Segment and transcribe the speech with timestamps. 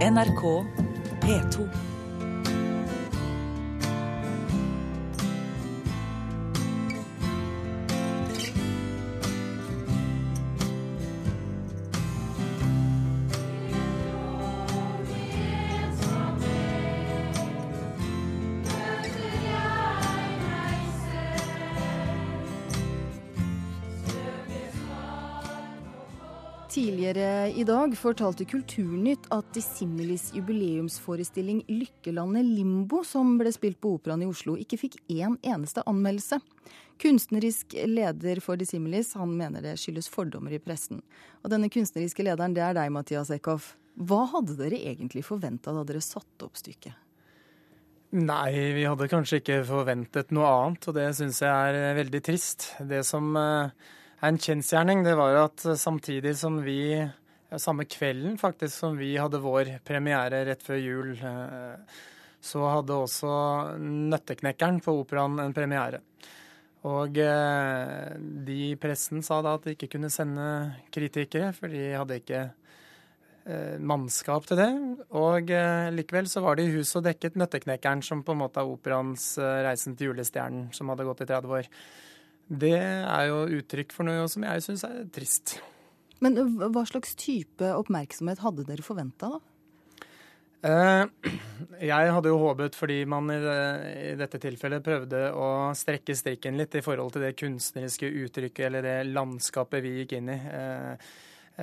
[0.00, 0.64] NRK
[1.20, 1.68] P2.
[26.70, 34.22] Tidligere i dag fortalte Kulturnytt at Dissimilis jubileumsforestilling 'Lykkelandet Limbo', som ble spilt på Operaen
[34.22, 36.38] i Oslo, ikke fikk én eneste anmeldelse.
[37.02, 41.02] Kunstnerisk leder for Dissimilis han mener det skyldes fordommer i pressen.
[41.42, 43.72] Og denne kunstneriske lederen, det er deg, Mathias Eckhoff.
[43.98, 46.94] Hva hadde dere egentlig forventa da dere satte opp stykket?
[48.14, 52.76] Nei, vi hadde kanskje ikke forventet noe annet, og det syns jeg er veldig trist.
[52.78, 56.80] Det som uh en kjensgjerning, det var at samtidig som vi
[57.58, 61.98] samme kvelden faktisk som vi hadde vår premiere rett før jul, eh,
[62.40, 63.32] så hadde også
[63.80, 66.00] Nøtteknekkeren på Operaen en premiere.
[66.88, 68.14] Og eh,
[68.46, 70.46] de i pressen sa da at de ikke kunne sende
[70.94, 74.70] kritikere, for de hadde ikke eh, mannskap til det.
[75.10, 75.50] Og
[75.96, 79.34] likevel så var det i hus og dekket Nøtteknekkeren, som på en måte er operaens
[79.40, 81.68] Reisen til julestjernen, som hadde gått i 30 år.
[82.50, 85.60] Det er jo uttrykk for noe som jeg syns er trist.
[86.20, 89.40] Men hva slags type oppmerksomhet hadde dere forventa, da?
[90.60, 91.30] Eh,
[91.88, 93.38] jeg hadde jo håpet, fordi man i,
[94.20, 98.96] dette tilfellet prøvde å strekke strikken litt i forhold til det kunstneriske uttrykket eller det
[99.08, 101.06] landskapet vi gikk inn i, eh,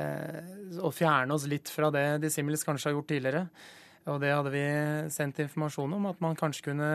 [0.00, 3.44] eh, og fjerne oss litt fra det Dissimilis kanskje har gjort tidligere.
[4.06, 4.62] Og det hadde vi
[5.10, 6.90] sendt informasjon om, at man kanskje kunne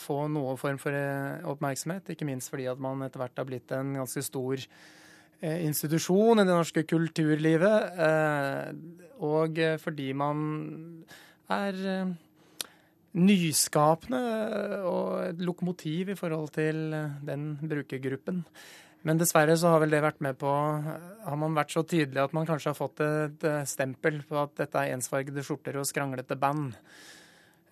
[0.00, 2.08] få noe form for eh, oppmerksomhet.
[2.14, 6.46] Ikke minst fordi at man etter hvert har blitt en ganske stor eh, institusjon i
[6.48, 8.00] det norske kulturlivet.
[8.06, 8.72] Eh,
[9.28, 10.38] og fordi man
[11.52, 11.76] er
[13.12, 14.22] nyskapende
[14.88, 16.96] og et lokomotiv i forhold til
[17.28, 18.40] den brukergruppen.
[19.08, 22.34] Men dessverre så har vel det vært med på Har man vært så tydelig at
[22.36, 26.76] man kanskje har fått et stempel på at dette er ensfargede skjorter og skranglete band.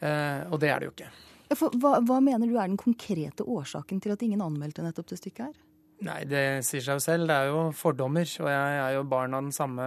[0.00, 1.10] Eh, og det er det jo ikke.
[1.50, 5.48] Hva, hva, mener du er den konkrete årsaken til at ingen anmeldte nettopp det stykket
[5.48, 5.58] her?
[6.06, 7.28] Nei, det sier seg jo selv.
[7.28, 8.24] Det er jo fordommer.
[8.40, 9.86] Og jeg er jo barn av den samme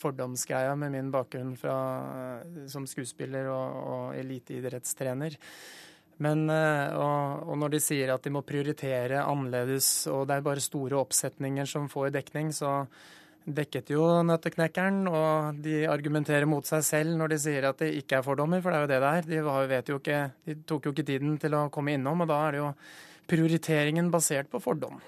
[0.00, 1.76] fordomsgreia med min bakgrunn fra,
[2.70, 5.36] som skuespiller og, og eliteidrettstrener.
[6.22, 10.46] Men, eh, og, og, når de sier at de må prioritere annerledes, og det er
[10.46, 12.84] bare store oppsetninger som får dekning, så
[13.44, 18.20] dekket jo Nøtteknekkeren, og de argumenterer mot seg selv når de sier at det ikke
[18.20, 19.26] er fordommer, for det er jo det det er.
[19.32, 22.38] De, vet jo ikke, de tok jo ikke tiden til å komme innom, og da
[22.46, 22.70] er det jo
[23.28, 25.02] prioriteringen basert på fordom.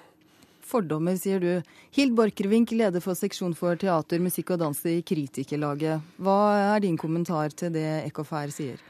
[0.67, 1.51] Fordommer, sier du.
[1.95, 6.03] Hild Borchgrevink, leder for seksjon for teater, musikk og dans i Kritikerlaget.
[6.19, 6.39] Hva
[6.75, 8.83] er din kommentar til det Eckhoff her sier?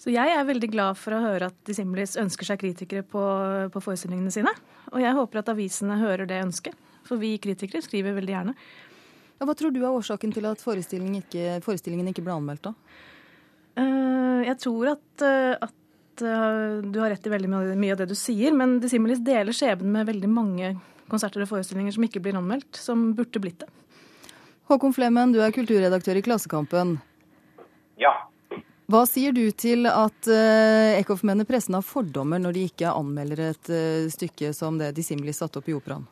[0.00, 3.22] Så jeg er veldig glad for å høre at Dissimilis ønsker seg kritikere på,
[3.72, 4.52] på, forestillingene sine.
[4.92, 6.74] Og jeg håper at avisene hører det ønsket,
[7.06, 8.56] for vi kritikere skriver veldig gjerne.
[9.38, 12.74] Ja, hva tror du er årsaken til at forestillingen ikke, forestillingen ikke ble anmeldt, da?
[13.74, 18.10] Uh, jeg tror at, uh, at uh, du har rett i veldig mye av det
[18.12, 20.74] du sier, men Dissimilis deler skjebnen med veldig mange
[21.10, 23.70] konserter og forestillinger som ikke blir anmeldt, som burde blitt det.
[24.70, 26.96] Håkon Flemmen, du er kulturredaktør i Klassekampen.
[28.00, 28.14] Ja.
[28.84, 33.40] Hva sier du til at uh, Eckhoff mener pressen har fordommer når de ikke anmelder
[33.46, 36.04] et uh, stykke som det de Dissimili satte opp i operaen?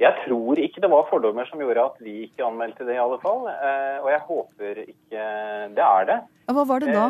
[0.00, 3.18] Jeg tror ikke det var fordommer som gjorde at vi ikke anmeldte det, i alle
[3.20, 3.44] fall.
[3.44, 5.26] Uh, og jeg håper ikke
[5.76, 6.18] det er det.
[6.48, 7.08] Hva var det da?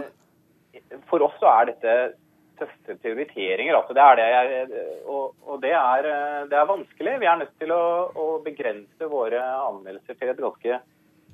[1.07, 1.97] For oss så er dette
[2.59, 3.77] tøffe prioriteringer.
[3.79, 6.11] Altså det er det jeg, og, og det, er,
[6.51, 7.19] det, er, vanskelig.
[7.23, 7.83] Vi er nødt til å,
[8.19, 10.81] å begrense våre anmeldelser til et ganske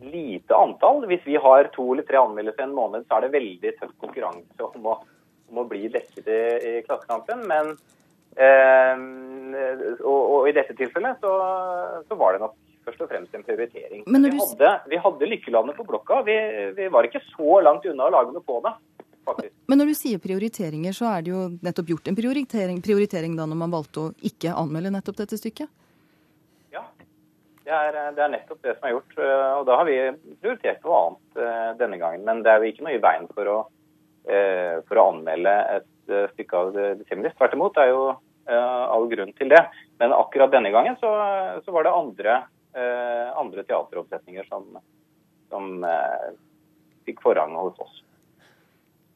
[0.00, 1.04] lite antall.
[1.06, 4.68] Hvis vi har to eller tre anmeldelser en måned, så er det veldig tøff konkurranse
[4.70, 4.98] om å,
[5.52, 6.40] om å bli dekket i,
[6.70, 7.44] i Klassekampen.
[7.50, 7.74] Men
[8.36, 9.04] eh,
[10.02, 11.34] og, og, i dette tilfellet så,
[12.08, 14.04] så, var det nok først og fremst en prioritering.
[14.06, 16.22] Men vi, hadde, vi hadde Lykkelandet på blokka.
[16.26, 16.36] Vi,
[16.76, 18.74] vi, var ikke så langt unna å lage noe på det.
[19.24, 19.54] Faktisk.
[19.72, 23.46] Men når du sier prioriteringer, så er det jo nettopp gjort en prioritering, prioritering da
[23.48, 25.70] når man valgte å ikke anmelde nettopp dette stykket?
[27.64, 29.14] Det er, det er, nettopp det som er gjort.
[29.16, 29.96] Eh, og da har vi
[30.42, 32.24] prioritert noe annet eh, denne gangen.
[32.26, 33.56] Men det er jo ikke noe i veien for å,
[34.28, 35.90] eh, for å anmelde et
[36.34, 37.32] stykke av Dissimilis.
[37.38, 38.04] Tvert imot, det er jo
[38.44, 39.62] all grunn til det.
[40.02, 41.08] Men akkurat denne gangen så,
[41.64, 42.34] så var det andre,
[43.40, 44.66] andre teateroppsetninger som,
[45.48, 45.70] som
[47.08, 48.02] fikk forrang hos oss.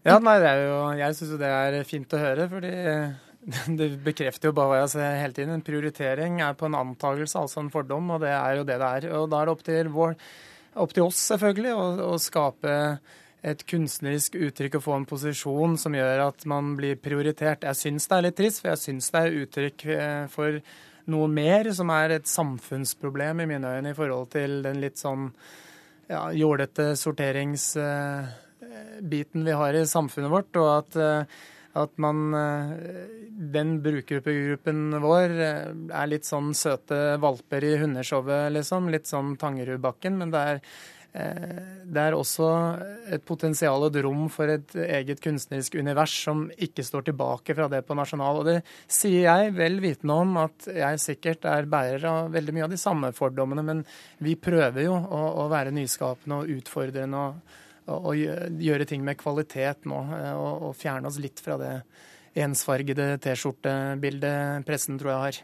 [0.09, 2.49] Ja, nei, det jo, Jeg syns jo det er fint å høre.
[2.49, 2.73] fordi
[3.79, 5.55] det bekrefter jo bare hva jeg ser hele tiden.
[5.57, 8.89] En prioritering er på en antakelse, altså en fordom, og det er jo det det
[8.89, 9.03] er.
[9.21, 10.13] Og da er det opp til vår
[10.79, 11.73] opp til oss, selvfølgelig,
[12.05, 12.75] å skape
[13.49, 17.67] et kunstnerisk uttrykk og få en posisjon som gjør at man blir prioritert.
[17.67, 20.51] Jeg syns det er litt trist, for jeg syns det er uttrykk eh, for
[21.09, 25.25] noe mer, som er et samfunnsproblem i mine øyne i forhold til den litt sånn
[26.11, 30.53] ja, jålete sorteringsbiten vi har i samfunnet vårt.
[30.61, 30.93] og at
[31.79, 32.77] at man eh,
[33.57, 38.89] Den brukergruppen vår eh, er litt sånn søte valper i hundeshowet, liksom.
[38.93, 40.17] Litt sånn Tangerudbakken.
[40.19, 40.61] Men det er,
[41.13, 42.49] eh, det er også
[43.15, 47.71] et potensial og et rom for et eget kunstnerisk univers som ikke står tilbake fra
[47.71, 48.43] det på nasjonal.
[48.43, 52.67] Og det sier jeg vel vitende om at jeg sikkert er bærer av veldig mye
[52.67, 53.87] av de samme fordommene, men
[54.25, 57.25] vi prøver jo å, å være nyskapende og utfordrende.
[57.31, 61.73] og å gjøre ting med kvalitet nå, eh, og, og fjerne oss litt fra det
[62.39, 65.39] ensfargede T-skjortebildet pressen tror jeg har.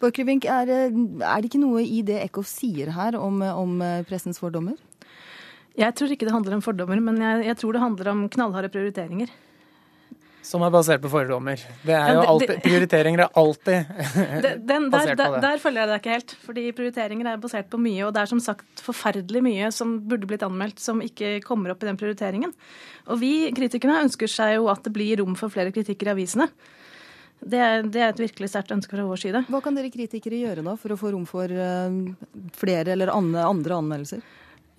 [0.00, 4.40] Borchgrevink, er, er, det ikke noe i det Eckhoff sier her om, om, eh, pressens
[4.40, 4.78] fordommer?
[5.78, 8.72] Jeg tror ikke det handler om fordommer, men jeg, jeg tror det handler om knallharde
[8.72, 9.30] prioriteringer.
[10.46, 11.60] Som er basert på fordommer.
[11.84, 13.90] Det er jo alltid, prioriteringer er alltid
[14.70, 15.42] den, basert der, på det.
[15.44, 16.34] Der følger jeg deg ikke helt.
[16.46, 18.00] fordi prioriteringer er basert på mye.
[18.06, 21.84] Og det er som sagt forferdelig mye som burde blitt anmeldt, som ikke kommer opp
[21.84, 22.54] i den prioriteringen.
[23.10, 26.48] Og vi kritikerne ønsker seg jo at det blir rom for flere kritikker i avisene.
[27.40, 29.44] Det er, det er et virkelig sterkt ønske fra vår side.
[29.48, 33.46] Hva kan dere kritikere gjøre nå for å få rom for uh, flere eller andre,
[33.48, 34.24] andre anmeldelser?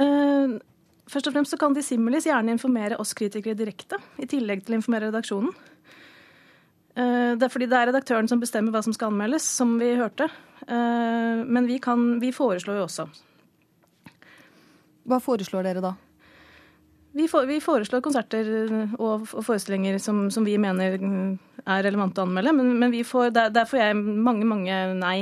[0.01, 0.59] Uh,
[1.09, 4.79] Først og fremst så kan Dissimilis gjerne informere oss kritikere direkte, i tillegg til å
[4.79, 5.51] informere redaksjonen.
[6.95, 9.93] Eh, det er fordi det er redaktøren som bestemmer hva som skal anmeldes, som vi
[9.99, 10.27] hørte.
[10.67, 13.07] Eh, men vi, kan, vi foreslår jo også.
[15.09, 15.95] Hva foreslår dere da?
[17.11, 18.47] Vi, for, vi foreslår konserter
[18.95, 22.53] og, og forestillinger som, som, vi mener er relevante å anmelde.
[22.55, 25.17] Men, men får, der, der, får jeg mange, mange nei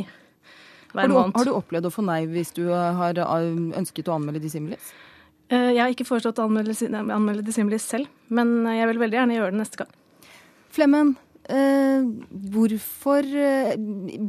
[0.93, 1.37] hver har du, måned.
[1.37, 4.93] Har du opplevd å få nei hvis du har ønsket å anmelde Dissimilis?
[5.49, 9.37] Eh, jeg har ikke foreslått å anmelde, anmelde Dissimilis selv, men jeg vil veldig gjerne
[9.39, 9.95] gjøre det neste gang.
[10.69, 11.15] Flemmen,
[11.49, 12.05] eh,
[12.53, 13.73] hvorfor eh,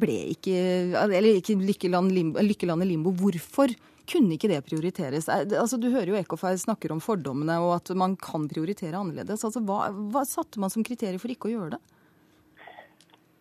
[0.01, 0.57] ble ikke
[1.03, 3.13] Eller ikke Lykkeland, limbo, Lykkelandet limbo.
[3.13, 3.75] Hvorfor
[4.09, 5.29] kunne ikke det prioriteres?
[5.29, 9.45] Altså, du hører jo Eckhoff her snakker om fordommene og at man kan prioritere annerledes.
[9.45, 11.83] Altså, hva, hva satte man som kriterier for ikke å gjøre det?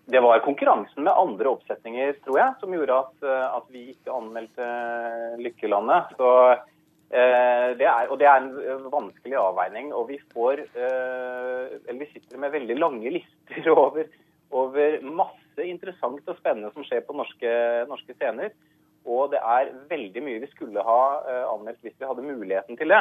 [0.09, 4.69] Det var konkurransen med andre oppsetninger, tror jeg, som gjorde at, at vi ikke anmeldte
[5.39, 6.15] Lykkelandet.
[6.17, 6.78] Så Eh,
[7.09, 9.91] det er, og det er en eh, vanskelig avveining.
[9.97, 14.09] Og vi får eh, Eller vi sitter med veldig lange lister over,
[14.51, 17.55] over masse interessant og spennende som skjer på norske,
[17.89, 18.53] norske, scener.
[19.09, 21.01] Og det er veldig mye vi skulle ha
[21.49, 22.99] anmeldt hvis vi hadde muligheten til det.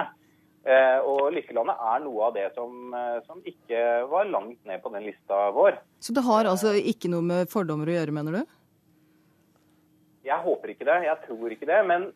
[1.04, 2.94] Og Lykkelandet er noe av det som,
[3.26, 5.76] som ikke var langt ned på den lista vår.
[6.00, 8.54] Så det har altså ikke noe med fordommer å gjøre, mener du?
[10.30, 10.96] Jeg håper ikke det.
[11.08, 11.82] Jeg tror ikke det.
[11.90, 12.08] Men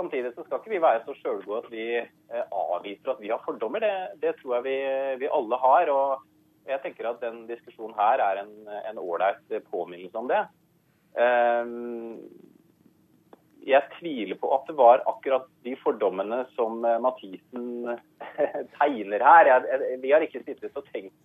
[0.00, 3.42] samtidig så skal ikke vi være så sjølgode at vi eh, avviser at vi har
[3.44, 3.84] fordommer.
[3.84, 4.76] Det, det tror jeg vi,
[5.24, 5.92] vi, alle har.
[5.94, 6.26] og
[6.68, 10.44] jeg tenker at den diskusjonen her er en ålreit påminnelse om det.
[11.10, 12.20] Um,
[13.66, 17.90] jeg tviler på at det var akkurat de fordommene som eh, Mathisen
[18.78, 19.50] tegner her.
[20.00, 21.16] vi har ikke sittet og tenkt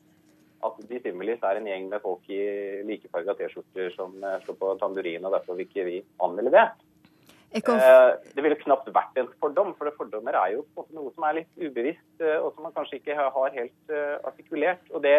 [0.65, 2.41] at de simulis er en gjeng med folk i
[2.87, 6.63] likefarga T-skjorter som står slår på tamburin, og derfor vil ikke vi anmelde det.
[7.55, 10.65] Eh, det ville knapt vært en fordom, for fordommer er jo
[10.95, 14.83] noe som er litt ubevisst, eh, og som man kanskje ikke har helt eh, artikulert.
[14.91, 15.15] Og, det,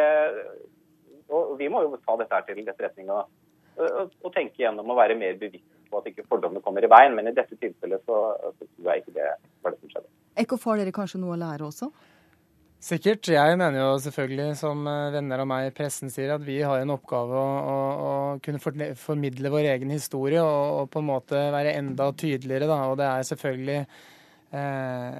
[1.32, 3.32] og vi må jo ta dette her til etterretning og,
[3.80, 7.16] og, og, tenke gjennom å være mer bevisst på at ikke fordommene kommer i veien.
[7.16, 8.20] Men i dette tilfellet så,
[8.58, 9.32] så tror jeg ikke det
[9.64, 10.12] var det som skjedde.
[10.37, 11.88] Ekko har dere kanskje noe å lære også?
[12.76, 13.25] Sikkert.
[13.33, 16.83] Jeg mener jo selvfølgelig, som eh, venner av meg i pressen sier, at vi har
[16.83, 17.78] en oppgave å, å,
[18.09, 18.11] å
[18.45, 22.68] kunne formidle vår egen historie og, og, på en måte være enda tydeligere.
[22.68, 22.83] Da.
[22.92, 25.16] Og det er selvfølgelig eh,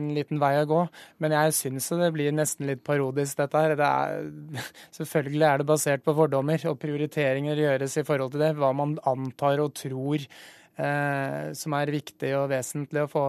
[0.00, 0.82] en liten vei å gå.
[1.22, 3.78] Men jeg syns det blir nesten litt parodisk, dette her.
[3.78, 4.60] Det er,
[4.98, 8.56] selvfølgelig er det basert på fordommer, og prioriteringer gjøres i forhold til det.
[8.58, 10.26] Hva man antar og tror
[10.76, 13.24] eh, som er viktig og vesentlig å få,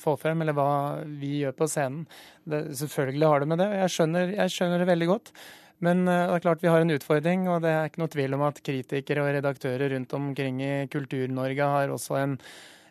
[0.00, 0.70] få, frem, eller hva
[1.04, 2.04] vi gjør på scenen.
[2.44, 3.70] Det, selvfølgelig har det med det.
[3.82, 5.32] Jeg skjønner, jeg skjønner det veldig godt.
[5.84, 8.36] Men eh, det er klart vi har en utfordring, og det er ikke noe tvil
[8.36, 12.36] om at kritikere og redaktører rundt omkring i Kultur-Norge har også en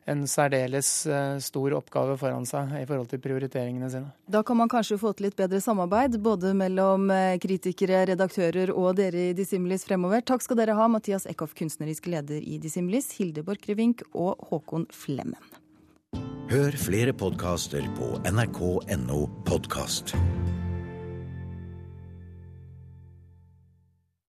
[0.09, 4.11] en særdeles eh, stor oppgave foran seg i forhold til prioriteringene sine.
[4.29, 8.97] Da kan man kanskje få til litt bedre samarbeid, både mellom eh, kritikere, redaktører og
[8.99, 10.25] dere i Dissimilis fremover.
[10.25, 15.41] Takk skal dere ha, Mathias Eckhoff, kunstnerisk leder i Dissimilis, Hilde Borchgrevink og Håkon Flemmen.
[16.49, 20.15] Hør flere podkaster på nrk.no podkast.